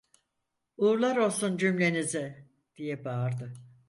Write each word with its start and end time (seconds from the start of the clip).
"Uğurlar 0.77 1.17
olsun 1.17 1.57
cümlenize!" 1.57 2.47
diye 2.75 3.05
bağırdı. 3.05 3.53